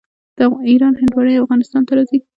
[0.37, 2.19] د ایران هندواڼې افغانستان ته راځي.